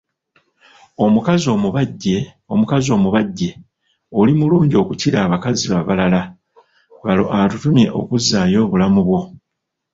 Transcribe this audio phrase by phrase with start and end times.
[1.05, 2.15] Omukazi omubajje,
[2.53, 3.49] omukazi omubajje,
[4.19, 6.21] olimulungi okukira abakazi abalala,
[7.03, 9.19] balo atutumye okuzzaayo obulamu bwo.